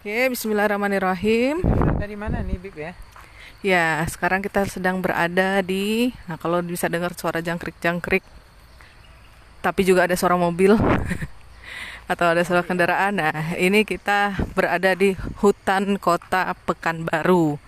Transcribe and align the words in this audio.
Oke, 0.00 0.32
bismillahirrahmanirrahim. 0.32 1.60
Dari 2.00 2.16
mana 2.16 2.40
nih 2.40 2.56
Bib 2.56 2.72
ya? 2.72 2.96
Ya, 3.60 4.00
sekarang 4.08 4.40
kita 4.40 4.64
sedang 4.64 5.04
berada 5.04 5.60
di 5.60 6.16
Nah, 6.24 6.40
kalau 6.40 6.64
bisa 6.64 6.88
dengar 6.88 7.12
suara 7.12 7.44
jangkrik-jangkrik 7.44 8.24
tapi 9.60 9.84
juga 9.84 10.08
ada 10.08 10.16
suara 10.16 10.40
mobil 10.40 10.72
atau 12.16 12.32
ada 12.32 12.40
suara 12.48 12.64
kendaraan. 12.64 13.20
Nah, 13.20 13.52
ini 13.60 13.84
kita 13.84 14.40
berada 14.56 14.96
di 14.96 15.12
hutan 15.44 16.00
kota 16.00 16.56
Pekanbaru. 16.64 17.60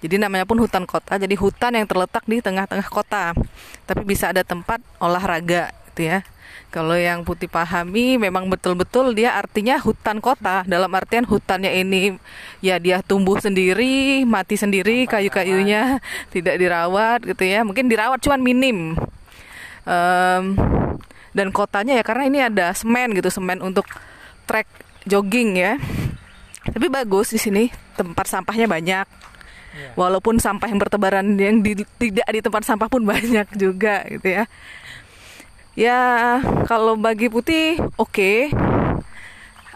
Jadi 0.00 0.16
namanya 0.16 0.48
pun 0.48 0.64
hutan 0.64 0.88
kota, 0.88 1.20
jadi 1.20 1.36
hutan 1.36 1.76
yang 1.76 1.84
terletak 1.84 2.24
di 2.24 2.40
tengah-tengah 2.40 2.88
kota. 2.88 3.36
Tapi 3.84 4.08
bisa 4.08 4.32
ada 4.32 4.40
tempat 4.40 4.80
olahraga 5.04 5.68
ya. 6.00 6.26
Kalau 6.74 6.98
yang 6.98 7.22
putih 7.22 7.46
pahami 7.46 8.18
memang 8.18 8.50
betul-betul 8.50 9.14
dia 9.14 9.38
artinya 9.38 9.78
hutan 9.78 10.18
kota 10.18 10.66
dalam 10.66 10.90
artian 10.90 11.22
hutannya 11.22 11.70
ini 11.70 12.18
ya 12.58 12.82
dia 12.82 12.98
tumbuh 12.98 13.38
sendiri, 13.38 14.26
mati 14.26 14.58
sendiri, 14.58 15.06
kayu-kayunya 15.06 16.02
tidak 16.34 16.58
dirawat 16.58 17.22
gitu 17.30 17.46
ya. 17.46 17.62
Mungkin 17.62 17.86
dirawat 17.86 18.18
cuman 18.26 18.42
minim. 18.42 18.98
Um, 19.86 20.44
dan 21.30 21.54
kotanya 21.54 21.94
ya 21.94 22.02
karena 22.02 22.24
ini 22.26 22.38
ada 22.42 22.74
semen 22.74 23.14
gitu, 23.14 23.30
semen 23.30 23.62
untuk 23.62 23.86
trek 24.50 24.66
jogging 25.06 25.54
ya. 25.54 25.78
Tapi 26.74 26.90
bagus 26.90 27.30
di 27.30 27.38
sini 27.38 27.70
tempat 27.94 28.26
sampahnya 28.26 28.66
banyak. 28.66 29.06
Iya. 29.74 29.88
Walaupun 29.94 30.42
sampah 30.42 30.66
yang 30.66 30.82
bertebaran 30.82 31.38
yang 31.38 31.62
di, 31.62 31.86
tidak 32.02 32.26
di 32.26 32.40
tempat 32.42 32.66
sampah 32.66 32.90
pun 32.90 33.06
banyak 33.14 33.46
juga 33.54 34.02
gitu 34.10 34.42
ya 34.42 34.50
ya 35.74 36.40
kalau 36.70 36.94
bagi 36.98 37.30
putih 37.30 37.78
oke. 37.98 38.10
Okay. 38.10 38.38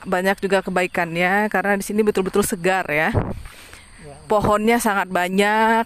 banyak 0.09 0.41
juga 0.41 0.65
kebaikannya 0.65 1.53
karena 1.53 1.77
di 1.77 1.85
sini 1.85 2.01
betul-betul 2.01 2.41
segar 2.41 2.89
ya. 2.89 3.13
Pohonnya 4.25 4.81
sangat 4.81 5.13
banyak. 5.13 5.85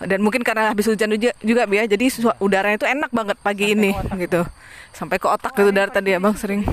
Dan 0.00 0.24
mungkin 0.24 0.40
karena 0.40 0.72
habis 0.72 0.88
hujan 0.88 1.12
juga, 1.12 1.36
juga 1.44 1.68
ya. 1.68 1.84
Jadi 1.84 2.08
udaranya 2.40 2.80
itu 2.80 2.88
enak 2.88 3.12
banget 3.12 3.36
pagi 3.44 3.76
sampai 3.76 3.76
ini 3.76 3.92
gitu. 4.24 4.40
Sampai 4.96 5.20
ke 5.20 5.28
otak 5.28 5.52
gitu 5.52 5.68
dari 5.68 5.92
tadi 5.92 6.16
ya 6.16 6.18
bang 6.22 6.32
sering. 6.32 6.64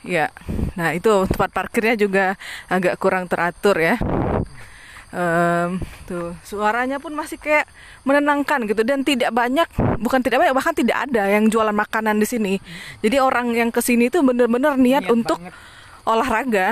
ya. 0.00 0.32
Nah 0.72 0.96
itu 0.96 1.28
tempat 1.28 1.52
parkirnya 1.52 2.00
juga 2.00 2.40
agak 2.72 2.96
kurang 2.96 3.28
teratur 3.28 3.76
ya 3.76 4.00
um, 5.12 5.78
tuh 6.06 6.34
suaranya 6.42 6.98
pun 6.98 7.14
masih 7.14 7.38
kayak 7.38 7.68
menenangkan 8.02 8.66
gitu. 8.66 8.82
Dan 8.82 9.02
tidak 9.06 9.30
banyak 9.30 9.68
bukan 10.00 10.22
tidak 10.22 10.42
banyak 10.42 10.54
bahkan 10.56 10.74
tidak 10.74 11.06
ada 11.06 11.28
yang 11.30 11.46
jualan 11.50 11.74
makanan 11.74 12.18
di 12.18 12.26
sini. 12.26 12.54
Jadi 13.02 13.16
orang 13.20 13.52
yang 13.54 13.70
ke 13.70 13.82
sini 13.82 14.08
itu 14.08 14.22
bener-bener 14.22 14.74
niat, 14.78 15.04
niat 15.04 15.12
untuk 15.12 15.38
banget. 15.38 15.54
olahraga 16.06 16.68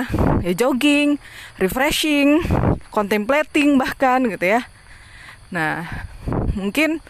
ya 0.47 0.51
jogging 0.55 1.19
refreshing 1.59 2.39
contemplating 2.89 3.75
bahkan 3.75 4.23
gitu 4.27 4.59
ya. 4.59 4.61
Nah 5.51 5.85
mungkin 6.55 7.03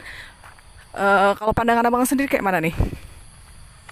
uh, 0.97 1.37
kalau 1.37 1.53
pandangan 1.53 1.85
abang 1.85 2.05
sendiri 2.05 2.29
kayak 2.29 2.45
mana 2.45 2.59
nih? 2.59 2.75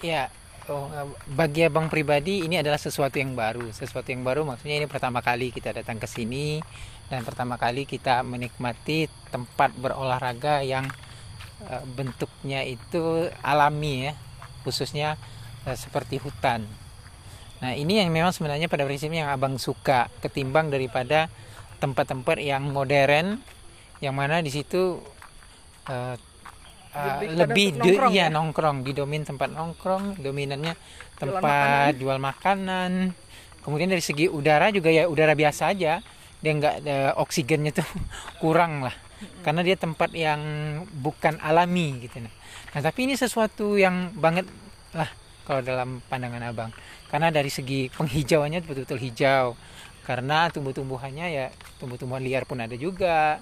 Ya 0.02 0.28
Oh, 0.64 0.88
bagi 1.28 1.60
abang 1.60 1.92
pribadi 1.92 2.40
ini 2.40 2.56
adalah 2.56 2.80
sesuatu 2.80 3.20
yang 3.20 3.36
baru. 3.36 3.68
Sesuatu 3.68 4.08
yang 4.08 4.24
baru 4.24 4.48
maksudnya 4.48 4.80
ini 4.80 4.88
pertama 4.88 5.20
kali 5.20 5.52
kita 5.52 5.76
datang 5.76 6.00
ke 6.00 6.08
sini 6.08 6.64
dan 7.12 7.20
pertama 7.22 7.60
kali 7.60 7.84
kita 7.84 8.24
menikmati 8.24 9.08
tempat 9.28 9.76
berolahraga 9.76 10.64
yang 10.64 10.88
uh, 11.68 11.84
bentuknya 11.94 12.64
itu 12.64 13.28
alami 13.44 14.08
ya, 14.08 14.12
khususnya 14.64 15.20
uh, 15.68 15.76
seperti 15.76 16.18
hutan. 16.20 16.64
Nah, 17.60 17.72
ini 17.72 18.00
yang 18.02 18.12
memang 18.12 18.32
sebenarnya 18.34 18.68
pada 18.68 18.84
prinsipnya 18.84 19.28
yang 19.28 19.32
abang 19.32 19.56
suka 19.56 20.12
ketimbang 20.20 20.68
daripada 20.68 21.32
tempat-tempat 21.80 22.40
yang 22.40 22.72
modern 22.72 23.40
yang 24.02 24.14
mana 24.16 24.44
di 24.44 24.52
situ 24.52 25.00
uh, 25.88 26.16
uh, 26.94 27.18
lebih, 27.24 27.36
lebih 27.36 27.68
nongkrong, 27.80 28.12
iya, 28.12 28.26
ya 28.28 28.34
nongkrong 28.34 28.76
didomin 28.84 29.22
tempat 29.24 29.48
nongkrong 29.52 30.20
dominannya 30.20 30.74
tempat 31.16 31.40
jual 31.40 31.40
makanan. 31.40 32.00
jual 32.00 32.18
makanan 32.20 32.90
kemudian 33.64 33.88
dari 33.90 34.04
segi 34.04 34.26
udara 34.28 34.68
juga 34.70 34.92
ya 34.92 35.08
udara 35.08 35.32
biasa 35.32 35.72
aja 35.72 36.00
dia 36.44 36.52
nggak 36.52 36.76
oksigennya 37.16 37.72
tuh 37.72 37.88
kurang 38.42 38.84
lah. 38.84 38.92
Karena 39.40 39.64
dia 39.64 39.76
tempat 39.80 40.12
yang 40.12 40.40
bukan 41.00 41.40
alami 41.40 42.04
gitu. 42.04 42.20
Nah 42.20 42.80
tapi 42.84 43.08
ini 43.08 43.16
sesuatu 43.16 43.80
yang 43.80 44.12
banget 44.12 44.44
lah 44.92 45.08
kalau 45.48 45.64
dalam 45.64 46.04
pandangan 46.04 46.44
abang. 46.44 46.70
Karena 47.08 47.32
dari 47.32 47.48
segi 47.48 47.88
penghijauannya 47.88 48.60
betul-betul 48.60 49.00
hijau. 49.00 49.56
Karena 50.04 50.52
tumbuh-tumbuhannya 50.52 51.26
ya 51.32 51.46
tumbuh-tumbuhan 51.80 52.20
liar 52.20 52.44
pun 52.44 52.60
ada 52.60 52.76
juga 52.76 53.40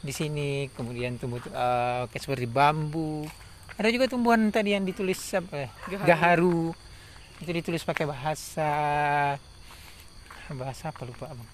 di 0.00 0.16
sini. 0.16 0.72
Kemudian 0.72 1.20
tumbuh 1.20 1.44
uh, 1.52 2.08
kayak 2.08 2.22
seperti 2.24 2.48
bambu. 2.48 3.28
Ada 3.76 3.92
juga 3.92 4.08
tumbuhan 4.08 4.48
tadi 4.48 4.72
yang 4.72 4.88
ditulis 4.88 5.20
apa 5.36 5.68
ya? 5.68 5.68
gaharu. 5.92 6.08
gaharu. 6.08 6.60
Itu 7.44 7.50
ditulis 7.52 7.84
pakai 7.84 8.08
bahasa 8.08 8.72
bahasa 10.56 10.88
apa 10.88 11.04
lupa 11.04 11.28
abang 11.28 11.48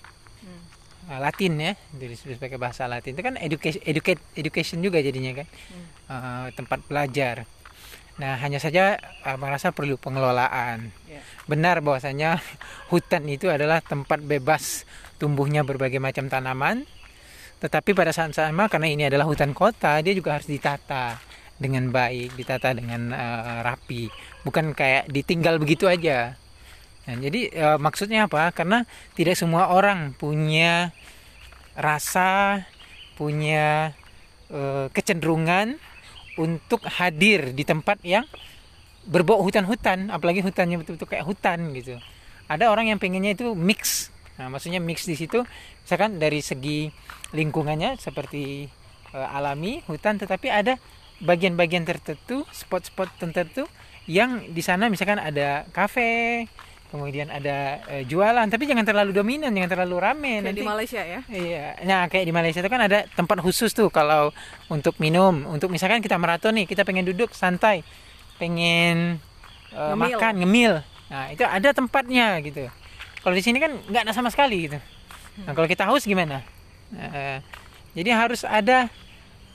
hmm. 0.45 0.63
Uh, 1.11 1.21
Latin 1.21 1.53
ya 1.59 1.73
ditulis 1.95 2.39
pakai 2.39 2.59
bahasa 2.61 2.85
Latin 2.87 3.17
itu 3.17 3.23
kan 3.25 3.35
education 3.41 3.83
educate 3.85 4.21
education 4.35 4.79
juga 4.85 5.01
jadinya 5.01 5.43
kan 5.43 5.47
hmm. 5.49 5.87
uh, 6.11 6.47
tempat 6.55 6.81
belajar 6.87 7.49
nah 8.15 8.39
hanya 8.39 8.63
saja 8.63 8.95
uh, 9.27 9.35
merasa 9.35 9.75
perlu 9.75 9.99
pengelolaan 9.99 10.95
yeah. 11.11 11.25
benar 11.51 11.83
bahwasanya 11.83 12.39
hutan 12.95 13.27
itu 13.27 13.51
adalah 13.51 13.83
tempat 13.83 14.23
bebas 14.23 14.87
tumbuhnya 15.19 15.67
berbagai 15.67 15.99
macam 15.99 16.31
tanaman 16.31 16.87
tetapi 17.65 17.97
pada 17.97 18.13
saat 18.13 18.37
sama 18.37 18.69
karena 18.69 18.93
ini 18.93 19.03
adalah 19.09 19.25
hutan 19.25 19.57
kota, 19.57 19.97
dia 20.05 20.13
juga 20.13 20.37
harus 20.37 20.45
ditata 20.45 21.17
dengan 21.57 21.89
baik, 21.89 22.37
ditata 22.37 22.77
dengan 22.77 23.09
uh, 23.09 23.65
rapi, 23.65 24.13
bukan 24.45 24.77
kayak 24.77 25.09
ditinggal 25.09 25.57
begitu 25.57 25.89
aja. 25.89 26.37
Nah, 27.05 27.15
jadi 27.21 27.41
uh, 27.53 27.79
maksudnya 27.81 28.25
apa? 28.25 28.49
Karena 28.57 28.89
tidak 29.13 29.37
semua 29.37 29.73
orang 29.73 30.17
punya 30.17 30.93
rasa, 31.77 32.65
punya 33.19 33.93
uh, 34.49 34.89
kecenderungan 34.89 35.77
untuk 36.41 36.83
hadir 36.89 37.53
di 37.53 37.63
tempat 37.63 38.01
yang 38.03 38.25
berbau 39.05 39.45
hutan-hutan, 39.45 40.09
apalagi 40.09 40.41
hutannya 40.41 40.81
betul-betul 40.81 41.09
kayak 41.09 41.29
hutan 41.29 41.77
gitu. 41.77 42.01
Ada 42.49 42.73
orang 42.73 42.89
yang 42.89 42.99
pengennya 43.01 43.37
itu 43.37 43.53
mix 43.53 44.15
Nah, 44.35 44.51
maksudnya 44.51 44.83
mix 44.83 45.07
di 45.07 45.15
situ 45.15 45.47
misalkan 45.87 46.19
dari 46.19 46.43
segi 46.43 46.91
lingkungannya 47.31 47.95
seperti 48.03 48.67
e, 49.15 49.19
alami 49.19 49.79
hutan 49.87 50.19
tetapi 50.19 50.51
ada 50.51 50.75
bagian-bagian 51.23 51.87
tertentu, 51.87 52.43
spot-spot 52.51 53.15
tertentu 53.23 53.71
yang 54.11 54.43
di 54.51 54.61
sana 54.61 54.91
misalkan 54.91 55.23
ada 55.23 55.71
kafe, 55.71 56.45
kemudian 56.95 57.27
ada 57.27 57.83
e, 57.91 58.07
jualan, 58.07 58.47
tapi 58.47 58.71
jangan 58.71 58.87
terlalu 58.87 59.11
dominan, 59.11 59.51
jangan 59.51 59.67
terlalu 59.67 59.99
rame. 59.99 60.39
Kayak 60.39 60.47
nanti, 60.47 60.63
di 60.63 60.71
Malaysia 60.71 61.03
ya? 61.03 61.21
Iya, 61.27 61.67
nah 61.83 62.07
kayak 62.07 62.23
di 62.23 62.31
Malaysia 62.31 62.63
itu 62.63 62.71
kan 62.71 62.87
ada 62.87 63.03
tempat 63.19 63.43
khusus 63.43 63.75
tuh 63.75 63.91
kalau 63.91 64.31
untuk 64.71 64.95
minum, 65.03 65.43
untuk 65.51 65.75
misalkan 65.75 65.99
kita 65.99 66.15
maraton 66.15 66.55
nih, 66.55 66.71
kita 66.71 66.87
pengen 66.87 67.03
duduk 67.03 67.35
santai, 67.35 67.83
pengen 68.39 69.19
e, 69.75 69.81
ngemil. 69.91 70.15
makan, 70.15 70.33
ngemil, 70.39 70.73
nah 71.11 71.35
itu 71.35 71.43
ada 71.43 71.75
tempatnya 71.75 72.39
gitu. 72.47 72.71
Kalau 73.27 73.35
di 73.35 73.43
sini 73.43 73.59
kan 73.59 73.75
nggak 73.91 74.07
ada 74.07 74.15
sama 74.15 74.31
sekali 74.31 74.71
gitu. 74.71 74.79
Nah 75.43 75.51
kalau 75.51 75.67
kita 75.67 75.91
haus 75.91 76.07
gimana? 76.07 76.47
Uh, 76.95 77.43
jadi 77.97 78.15
harus 78.15 78.47
ada 78.47 78.87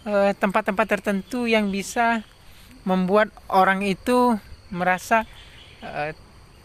eh, 0.08 0.32
tempat-tempat 0.36 0.88
tertentu 0.90 1.46
yang 1.46 1.70
bisa 1.70 2.26
membuat 2.88 3.30
orang 3.48 3.86
itu 3.86 4.36
merasa 4.74 5.28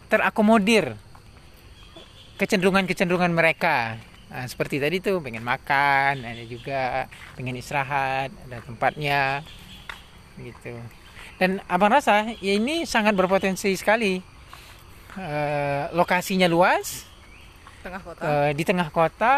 terakomodir 0.09 0.97
kecenderungan-kecenderungan 2.39 3.31
mereka. 3.31 3.99
Nah, 4.35 4.47
seperti 4.51 4.83
tadi 4.83 4.99
tuh 4.99 5.23
pengen 5.23 5.47
makan 5.47 6.27
ada 6.27 6.43
juga 6.43 7.07
pengen 7.39 7.55
istirahat 7.55 8.35
ada 8.49 8.59
tempatnya 8.67 9.47
gitu. 10.43 10.75
Dan 11.39 11.63
abang 11.71 11.95
rasa 11.95 12.35
ya 12.43 12.53
ini 12.59 12.83
sangat 12.87 13.15
berpotensi 13.15 13.71
sekali 13.79 14.19
uh, 15.15 15.95
lokasinya 15.95 16.51
luas 16.51 17.07
tengah 17.87 18.03
kota. 18.03 18.23
Uh, 18.23 18.51
di 18.51 18.63
tengah 18.67 18.89
kota 18.91 19.35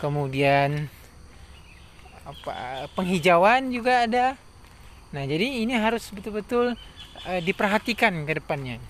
kemudian 0.00 0.88
apa 2.24 2.88
penghijauan 2.96 3.68
juga 3.68 4.08
ada. 4.08 4.26
Nah 5.12 5.28
jadi 5.28 5.60
ini 5.60 5.76
harus 5.76 6.08
betul-betul 6.08 6.72
uh, 7.28 7.40
diperhatikan 7.44 8.24
ke 8.24 8.40
depannya 8.40 8.80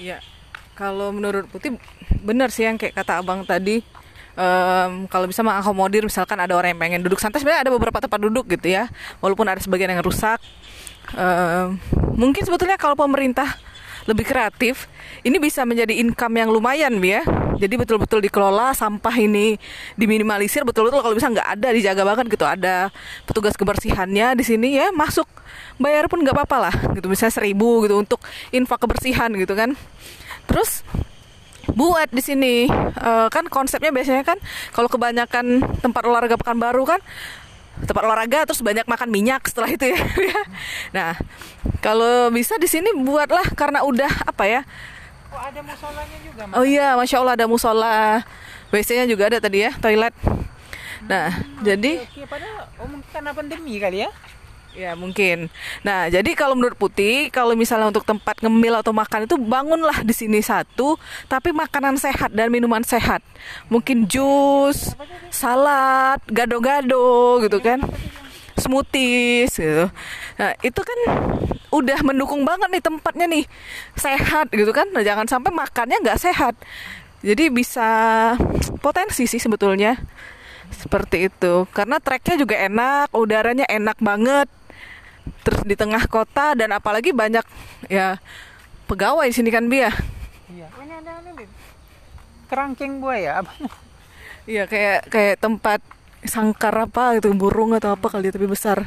iya. 0.00 0.18
Kalau 0.72 1.12
menurut 1.12 1.44
Putih 1.52 1.76
benar 2.24 2.48
sih 2.48 2.64
yang 2.64 2.80
kayak 2.80 2.96
kata 2.96 3.20
abang 3.20 3.44
tadi 3.44 3.84
um, 4.32 5.04
kalau 5.12 5.28
bisa 5.28 5.44
mengakomodir 5.44 6.00
misalkan 6.00 6.40
ada 6.40 6.56
orang 6.56 6.72
yang 6.72 6.80
pengen 6.80 7.00
duduk 7.04 7.20
santai 7.20 7.44
sebenarnya 7.44 7.68
ada 7.68 7.72
beberapa 7.76 8.00
tempat 8.00 8.20
duduk 8.20 8.48
gitu 8.48 8.72
ya. 8.72 8.88
Walaupun 9.20 9.44
ada 9.44 9.60
sebagian 9.60 9.92
yang 9.92 10.00
rusak. 10.00 10.40
Um, 11.12 11.76
mungkin 12.16 12.40
sebetulnya 12.46 12.80
kalau 12.80 12.96
pemerintah 12.96 13.60
lebih 14.08 14.24
kreatif, 14.24 14.88
ini 15.26 15.36
bisa 15.36 15.68
menjadi 15.68 15.92
income 16.00 16.40
yang 16.40 16.48
lumayan 16.48 16.96
ya. 17.04 17.20
Jadi 17.60 17.74
betul-betul 17.76 18.24
dikelola 18.24 18.72
sampah 18.72 19.12
ini 19.20 19.60
diminimalisir 20.00 20.64
betul-betul 20.64 21.04
kalau 21.04 21.12
bisa 21.12 21.28
nggak 21.28 21.48
ada 21.60 21.68
dijaga 21.76 22.02
banget 22.08 22.26
gitu. 22.32 22.48
Ada 22.48 22.88
petugas 23.28 23.52
kebersihannya 23.60 24.32
di 24.32 24.44
sini 24.48 24.80
ya 24.80 24.88
masuk 24.90 25.28
bayar 25.76 26.08
pun 26.08 26.24
nggak 26.24 26.32
apa-apa 26.32 26.56
lah 26.56 26.74
gitu. 26.96 27.12
Misalnya 27.12 27.36
seribu 27.36 27.84
gitu 27.84 28.00
untuk 28.00 28.24
infak 28.48 28.80
kebersihan 28.80 29.28
gitu 29.36 29.52
kan. 29.52 29.76
Terus 30.48 30.80
buat 31.76 32.08
di 32.10 32.24
sini 32.24 32.54
uh, 32.98 33.28
kan 33.28 33.46
konsepnya 33.46 33.92
biasanya 33.92 34.24
kan 34.24 34.40
kalau 34.74 34.88
kebanyakan 34.88 35.62
tempat 35.78 36.02
olahraga 36.02 36.34
pekan 36.40 36.58
baru 36.58 36.82
kan 36.82 37.00
tempat 37.84 38.02
olahraga 38.04 38.44
terus 38.44 38.60
banyak 38.60 38.84
makan 38.84 39.08
minyak 39.08 39.44
setelah 39.48 39.70
itu 39.72 39.92
ya. 39.92 40.00
nah, 40.96 41.12
kalau 41.80 42.28
bisa 42.28 42.60
di 42.60 42.68
sini 42.68 42.92
buatlah 42.92 43.56
karena 43.56 43.84
udah 43.84 44.28
apa 44.28 44.44
ya? 44.48 44.62
Oh, 45.30 45.38
ada 45.38 45.60
musolanya 45.62 46.18
juga. 46.26 46.42
Oh 46.58 46.64
iya, 46.66 46.98
masya 46.98 47.16
Allah 47.22 47.34
ada 47.38 47.46
musola. 47.46 48.26
WC-nya 48.74 49.06
juga 49.06 49.30
ada 49.30 49.38
tadi 49.38 49.62
ya, 49.62 49.70
toilet. 49.78 50.14
Nah, 51.06 51.32
hmm, 51.32 51.62
jadi 51.64 51.92
oke, 52.04 52.22
pada 52.28 52.48
oh, 52.82 52.86
karena 53.14 53.30
pandemi 53.32 53.78
kali 53.78 54.04
ya? 54.04 54.10
Ya 54.70 54.94
mungkin. 54.94 55.50
Nah 55.82 56.06
jadi 56.06 56.30
kalau 56.38 56.54
menurut 56.54 56.78
Putih, 56.78 57.26
kalau 57.34 57.58
misalnya 57.58 57.90
untuk 57.90 58.06
tempat 58.06 58.38
ngemil 58.38 58.78
atau 58.78 58.94
makan 58.94 59.26
itu 59.26 59.34
bangunlah 59.34 60.06
di 60.06 60.14
sini 60.14 60.38
satu, 60.38 60.94
tapi 61.26 61.50
makanan 61.50 61.98
sehat 61.98 62.30
dan 62.30 62.54
minuman 62.54 62.86
sehat. 62.86 63.18
Mungkin 63.66 64.06
jus, 64.06 64.94
salad, 65.34 66.22
gado-gado 66.30 67.42
gitu 67.42 67.58
kan, 67.58 67.82
smoothies 68.60 69.56
gitu. 69.56 69.88
Nah 70.36 70.50
itu 70.60 70.80
kan 70.80 70.98
udah 71.70 71.98
mendukung 72.02 72.42
banget 72.44 72.68
nih 72.68 72.82
tempatnya 72.82 73.26
nih 73.30 73.44
sehat 73.96 74.52
gitu 74.52 74.70
kan. 74.70 74.86
Nah, 74.90 75.02
jangan 75.02 75.26
sampai 75.26 75.50
makannya 75.54 75.98
nggak 76.02 76.20
sehat. 76.20 76.54
Jadi 77.20 77.52
bisa 77.52 77.88
potensi 78.80 79.28
sih 79.28 79.40
sebetulnya 79.40 79.96
seperti 80.70 81.26
itu 81.26 81.66
karena 81.74 81.98
treknya 81.98 82.38
juga 82.38 82.54
enak 82.54 83.10
udaranya 83.10 83.66
enak 83.66 83.98
banget 83.98 84.46
terus 85.42 85.66
di 85.66 85.74
tengah 85.74 86.06
kota 86.06 86.54
dan 86.54 86.70
apalagi 86.70 87.10
banyak 87.10 87.42
ya 87.90 88.22
pegawai 88.86 89.26
di 89.28 89.34
sini 89.34 89.50
kan 89.50 89.66
Bia. 89.66 89.90
Iya. 90.50 90.68
Buaya 92.98 93.42
apa? 93.44 93.52
Iya 94.48 94.64
kayak 94.66 95.12
kayak 95.12 95.36
tempat 95.38 95.78
sangkar 96.24 96.74
apa 96.76 97.16
gitu 97.18 97.32
burung 97.32 97.72
atau 97.76 97.94
apa 97.94 98.06
kali 98.10 98.32
tapi 98.32 98.46
besar. 98.48 98.84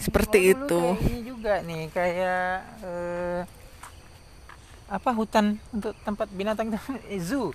Seperti 0.00 0.38
oh, 0.40 0.52
itu. 0.54 0.82
ini 1.12 1.20
juga 1.28 1.60
nih 1.60 1.92
kayak 1.92 2.50
uh, 2.80 3.40
apa 4.90 5.10
hutan 5.12 5.60
untuk 5.70 5.92
tempat 6.02 6.26
binatang 6.32 6.72
eh, 7.12 7.20
zoo. 7.20 7.52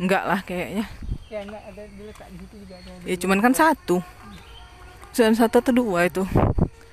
Enggak 0.00 0.24
lah 0.24 0.40
kayaknya. 0.42 0.88
Ya 1.28 1.44
enggak 1.44 1.62
ada 1.68 1.82
diletak 1.86 2.28
di 2.32 2.36
situ 2.42 2.54
juga 2.64 2.74
ada. 2.80 2.90
Ya 3.04 3.16
cuman 3.20 3.38
kan 3.44 3.52
satu 3.52 4.00
dan 5.12 5.36
satu 5.36 5.60
atau 5.60 5.72
dua 5.76 6.08
itu 6.08 6.24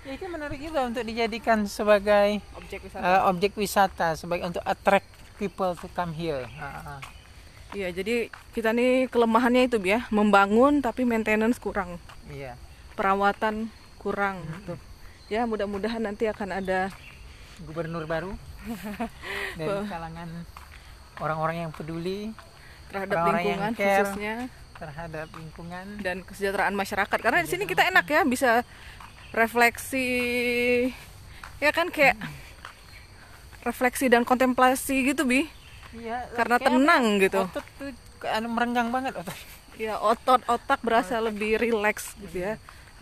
ya, 0.04 0.12
itu 0.18 0.26
menarik 0.28 0.60
juga 0.60 0.80
untuk 0.90 1.04
dijadikan 1.06 1.64
sebagai 1.70 2.42
objek 2.58 2.80
wisata, 2.84 3.06
uh, 3.06 3.22
objek 3.30 3.52
wisata 3.56 4.08
sebagai 4.18 4.44
untuk 4.50 4.64
attract 4.66 5.08
people 5.38 5.72
to 5.78 5.88
come 5.94 6.12
here 6.12 6.50
uh, 6.60 6.98
Iya, 7.70 7.94
jadi 7.94 8.34
kita 8.58 8.74
nih 8.74 9.12
kelemahannya 9.14 9.70
itu 9.70 9.78
ya, 9.86 10.10
membangun 10.10 10.82
tapi 10.82 11.06
maintenance 11.06 11.62
kurang. 11.62 12.02
Iya. 12.30 12.58
Perawatan 12.98 13.70
kurang 14.02 14.42
hmm. 14.42 14.54
gitu. 14.62 14.76
Ya, 15.30 15.46
mudah-mudahan 15.46 16.02
nanti 16.02 16.26
akan 16.26 16.50
ada 16.58 16.90
gubernur 17.62 18.10
baru 18.10 18.34
dari 19.60 19.86
kalangan 19.86 20.30
orang-orang 21.20 21.68
yang 21.68 21.72
peduli 21.76 22.32
terhadap 22.90 23.18
orang 23.22 23.44
lingkungan 23.44 23.72
yang 23.72 23.76
care, 23.76 24.02
khususnya 24.02 24.36
terhadap 24.80 25.28
lingkungan 25.36 25.86
dan 26.00 26.24
kesejahteraan 26.24 26.74
masyarakat 26.74 27.20
karena 27.20 27.44
di 27.44 27.50
sini 27.52 27.68
kita 27.68 27.92
enak 27.92 28.08
ya 28.08 28.24
bisa 28.24 28.64
refleksi 29.36 30.08
ya 31.60 31.76
kan 31.76 31.92
kayak 31.92 32.16
refleksi 33.68 34.08
dan 34.08 34.24
kontemplasi 34.24 35.04
gitu 35.12 35.28
bi 35.28 35.52
iya, 35.96 36.28
karena 36.34 36.58
tenang 36.62 37.04
gitu. 37.22 37.40
Otot 37.46 37.66
tuh 37.78 37.92
anu 38.28 38.48
merenggang 38.52 38.90
banget 38.92 39.16
otot. 39.16 39.38
Ya 39.80 39.96
otot 39.98 40.42
otak 40.46 40.80
berasa 40.84 41.18
otot. 41.18 41.32
lebih 41.32 41.58
rileks 41.58 42.14
gitu 42.20 42.46
ya. 42.46 42.54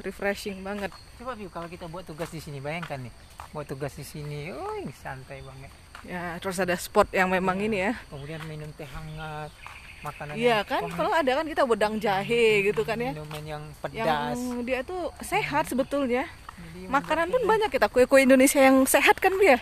Refreshing 0.02 0.62
banget. 0.62 0.94
Coba 1.18 1.34
bi 1.34 1.50
kalau 1.50 1.66
kita 1.66 1.90
buat 1.90 2.06
tugas 2.06 2.30
di 2.30 2.38
sini 2.38 2.62
bayangkan 2.62 3.02
nih. 3.02 3.14
Buat 3.52 3.68
tugas 3.74 3.98
di 3.98 4.06
sini 4.06 4.54
oh 4.54 4.78
santai 4.94 5.42
banget. 5.42 5.72
Ya 6.06 6.38
terus 6.38 6.62
ada 6.62 6.78
spot 6.78 7.10
yang 7.12 7.34
memang 7.34 7.58
ya, 7.58 7.66
ini 7.66 7.78
ya. 7.90 7.94
Kemudian 8.14 8.42
minum 8.46 8.70
teh 8.78 8.86
hangat 8.86 9.50
makanan 9.98 10.38
iya 10.38 10.62
kan 10.62 10.86
kalau 10.94 11.10
ada 11.10 11.42
kan 11.42 11.46
kita 11.50 11.66
wedang 11.66 11.98
jahe 11.98 12.70
gitu 12.70 12.86
kan 12.86 13.02
ya. 13.02 13.18
Minuman 13.18 13.44
yang 13.44 13.64
pedas. 13.82 14.38
yang 14.38 14.62
dia 14.62 14.86
tuh 14.86 15.10
sehat 15.26 15.66
sebetulnya. 15.66 16.30
Jadi 16.58 16.90
makanan 16.90 17.30
pun 17.30 17.42
banyak 17.46 17.70
kita 17.70 17.90
kue-kue 17.90 18.26
Indonesia 18.26 18.62
yang 18.62 18.86
sehat 18.86 19.18
kan 19.22 19.34
dia 19.38 19.62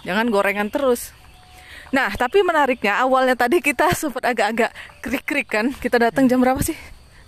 jangan 0.00 0.32
gorengan 0.32 0.72
terus 0.72 1.12
nah 1.90 2.10
tapi 2.14 2.42
menariknya 2.46 3.02
awalnya 3.02 3.34
tadi 3.34 3.58
kita 3.58 3.90
sempat 3.98 4.22
agak-agak 4.22 4.70
krik-krik 5.02 5.48
kan. 5.50 5.66
Kita 5.74 5.98
datang 5.98 6.30
jam 6.30 6.38
berapa 6.38 6.58
sih? 6.62 6.78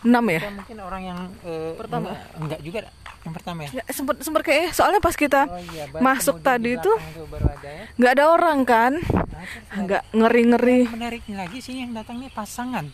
6 0.02 0.10
ya? 0.10 0.40
ya 0.42 0.50
mungkin 0.50 0.78
orang 0.82 1.02
yang 1.06 1.18
uh, 1.46 1.72
pertama. 1.78 2.10
enggak, 2.10 2.20
enggak 2.42 2.60
juga 2.66 2.78
yang 3.22 3.34
pertama 3.38 3.58
ya, 3.62 3.70
ya 3.78 3.84
sempat 3.94 4.18
sempat 4.18 4.42
kayak 4.42 4.74
soalnya 4.74 4.98
pas 4.98 5.14
kita 5.14 5.46
oh, 5.46 5.62
iya, 5.70 5.86
masuk 6.02 6.42
tadi 6.42 6.74
itu 6.74 6.90
ya. 6.90 7.86
nggak 7.94 8.12
ada 8.18 8.24
orang 8.34 8.58
kan? 8.66 8.98
Nah, 8.98 9.46
nggak 9.78 10.02
ngeri 10.10 10.42
ngeri 10.50 10.80
menariknya 10.90 11.46
lagi 11.46 11.62
sih 11.62 11.78
yang 11.78 11.94
datang 11.94 12.18
nih 12.18 12.34
pasangan. 12.34 12.90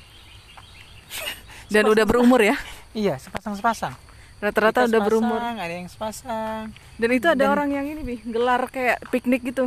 Dan 1.72 1.84
udah 1.88 2.04
berumur 2.04 2.44
ya? 2.44 2.56
Iya 2.96 3.20
sepasang 3.20 3.52
sepasang 3.52 3.94
rata-rata 4.40 4.86
udah 4.88 5.00
berumur. 5.04 5.38
ada 5.38 5.68
yang 5.68 5.90
sepasang. 5.90 6.72
Dan 6.96 7.10
itu 7.10 7.26
ada 7.26 7.42
dan, 7.42 7.52
orang 7.52 7.68
yang 7.74 7.84
ini 7.90 8.00
bi 8.06 8.16
gelar 8.22 8.70
kayak 8.70 9.02
piknik 9.10 9.44
gitu 9.50 9.66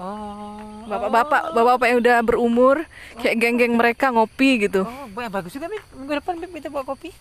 Oh. 0.00 0.88
Bapak-bapak, 0.88 1.52
bapak-bapak 1.52 1.86
yang 1.92 1.98
udah 2.00 2.16
berumur, 2.24 2.76
kayak 3.20 3.36
geng-geng 3.36 3.76
mereka 3.76 4.08
ngopi 4.08 4.64
gitu. 4.64 4.88
Oh, 4.88 5.06
bagus 5.12 5.52
juga, 5.52 5.68
Minggu 5.68 6.12
depan 6.16 6.40
kita 6.40 6.72
bawa 6.72 6.88
kopi. 6.88 7.12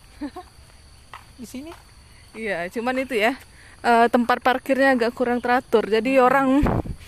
Di 1.41 1.47
sini. 1.47 1.75
Iya, 2.31 2.71
cuman 2.71 3.03
itu 3.03 3.19
ya 3.19 3.35
uh, 3.83 4.07
tempat 4.07 4.39
parkirnya 4.39 4.95
agak 4.95 5.11
kurang 5.15 5.39
teratur. 5.43 5.83
Jadi 5.87 6.17
hmm. 6.17 6.25
orang 6.25 6.47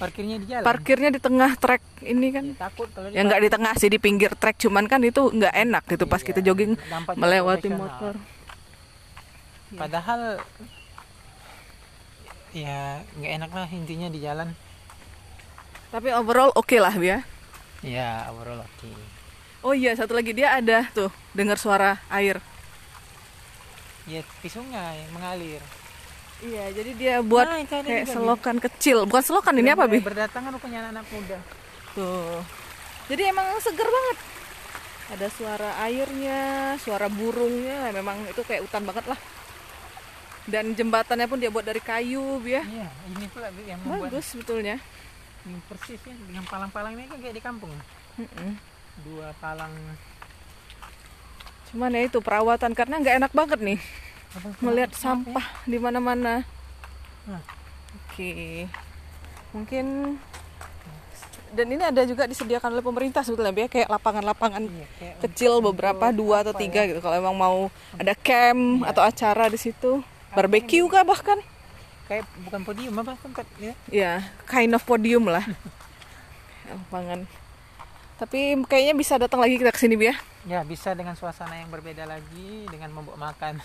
parkirnya 0.02 0.38
di 0.42 0.46
jalan. 0.50 0.66
Parkirnya 0.66 1.10
di 1.14 1.22
tengah 1.22 1.52
trek 1.56 1.84
ini 2.02 2.28
kan. 2.34 2.44
Ya, 2.52 2.58
takut 2.58 2.90
kalau 2.90 3.08
Ya 3.14 3.22
nggak 3.22 3.42
di 3.46 3.50
tengah 3.54 3.74
sih 3.78 3.90
di 3.92 4.00
pinggir 4.02 4.34
trek, 4.34 4.58
cuman 4.58 4.90
kan 4.90 5.02
itu 5.06 5.30
nggak 5.30 5.54
enak 5.54 5.84
gitu 5.88 6.06
iya, 6.10 6.12
pas 6.12 6.22
kita 6.26 6.40
jogging 6.42 6.74
melewati 7.16 7.70
motor. 7.70 8.18
Padahal 9.72 10.42
ya 12.52 13.00
nggak 13.16 13.32
enak 13.40 13.52
lah 13.54 13.70
intinya 13.70 14.08
di 14.10 14.20
jalan. 14.20 14.50
Tapi 15.92 16.08
overall 16.16 16.56
oke 16.56 16.72
okay 16.72 16.80
lah 16.80 16.96
ya. 16.96 17.20
Iya, 17.84 18.32
overall 18.32 18.64
oke. 18.64 18.72
Okay. 18.80 18.96
Oh 19.62 19.76
iya, 19.76 19.92
satu 19.94 20.16
lagi 20.16 20.32
dia 20.32 20.56
ada 20.56 20.88
tuh 20.96 21.12
dengar 21.36 21.60
suara 21.60 22.00
air. 22.08 22.40
Ya 24.08 24.24
di 24.24 24.50
sungai 24.50 25.04
mengalir. 25.12 25.62
Iya 26.42 26.74
jadi 26.74 26.92
dia 26.98 27.16
buat 27.22 27.46
nah, 27.46 27.62
kayak 27.62 28.10
selokan 28.10 28.58
nih. 28.58 28.64
kecil. 28.66 29.06
Bukan 29.06 29.22
selokan 29.22 29.54
ini 29.62 29.70
apa 29.70 29.86
bi 29.86 30.02
berdatangan 30.02 30.58
rupanya 30.58 30.90
anak-anak 30.90 31.06
muda. 31.14 31.38
Tuh. 31.94 32.42
Jadi 33.12 33.22
emang 33.30 33.46
seger 33.62 33.86
banget. 33.86 34.18
Ada 35.12 35.28
suara 35.30 35.70
airnya 35.86 36.40
suara 36.82 37.12
burungnya 37.12 37.94
memang 37.94 38.26
itu 38.26 38.42
kayak 38.42 38.66
hutan 38.66 38.90
banget 38.90 39.06
lah. 39.12 39.20
Dan 40.50 40.74
jembatannya 40.74 41.30
pun 41.30 41.38
dia 41.38 41.54
buat 41.54 41.62
dari 41.62 41.78
kayu 41.78 42.42
ya 42.42 42.66
iya 42.66 42.90
ini 43.06 43.30
pula 43.30 43.54
yang 43.62 43.78
membuat. 43.86 44.10
Bagus 44.10 44.34
sebetulnya 44.34 44.82
ini 45.48 45.60
persis 45.66 46.02
ya. 46.02 46.14
Dengan 46.14 46.44
palang-palang 46.46 46.94
ini 46.98 47.10
kan 47.10 47.18
kayak 47.18 47.36
di 47.36 47.44
kampung. 47.44 47.74
Mm 48.20 48.28
-mm. 48.28 48.52
dua 49.08 49.34
palang. 49.40 49.72
Cuman 51.72 51.96
ya 51.96 52.02
itu 52.06 52.20
perawatan 52.20 52.76
karena 52.76 53.00
nggak 53.00 53.16
enak 53.24 53.32
banget 53.32 53.60
nih. 53.64 53.80
Melihat 54.64 54.92
sampah 54.96 55.44
di 55.64 55.78
mana-mana. 55.80 56.44
Oke. 58.12 58.68
Mungkin 59.52 60.16
dan 61.52 61.68
ini 61.68 61.84
ada 61.84 62.08
juga 62.08 62.24
disediakan 62.24 62.80
oleh 62.80 62.86
pemerintah 62.86 63.24
sebetulnya 63.28 63.52
ya. 63.52 63.68
Kayak 63.68 63.90
lapangan-lapangan 63.92 64.64
iya, 64.72 65.20
kecil 65.20 65.60
beberapa 65.60 66.12
dua 66.16 66.48
atau 66.48 66.56
tiga 66.56 66.88
ya? 66.88 66.96
gitu. 66.96 67.00
Kalau 67.04 67.16
emang 67.20 67.36
mau 67.36 67.68
ada 68.00 68.16
camp 68.16 68.84
iya. 68.84 68.92
atau 68.96 69.04
acara 69.04 69.52
di 69.52 69.60
situ. 69.60 70.00
Barbeque 70.32 70.80
kah 70.88 71.04
bahkan 71.04 71.44
kayak 72.12 72.28
bukan 72.44 72.62
podium 72.68 72.94
apa 73.00 73.16
tempat 73.24 73.48
ya 73.56 73.74
ya 73.88 74.14
kind 74.44 74.76
of 74.76 74.84
podium 74.84 75.32
lah 75.32 75.48
lapangan 76.68 77.24
tapi 78.22 78.54
kayaknya 78.70 78.94
bisa 78.94 79.18
datang 79.18 79.42
lagi 79.42 79.58
kita 79.58 79.74
ke 79.74 79.82
sini 79.82 79.98
ya. 79.98 80.14
Ya 80.46 80.62
bisa 80.62 80.94
dengan 80.94 81.18
suasana 81.18 81.58
yang 81.58 81.74
berbeda 81.74 82.06
lagi 82.06 82.70
dengan 82.70 82.94
membawa 82.94 83.34
makan. 83.34 83.58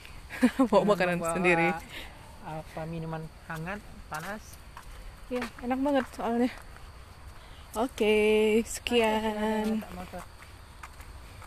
bawa 0.72 0.96
makanan 0.96 1.20
membawa 1.20 1.36
sendiri. 1.36 1.68
Apa 2.48 2.88
minuman 2.88 3.28
hangat 3.44 3.76
panas. 4.08 4.40
Iya, 5.28 5.44
enak 5.68 5.78
banget 5.84 6.06
soalnya. 6.16 6.50
Oke, 7.76 8.16
sekian. 8.64 9.84
motor 9.92 10.24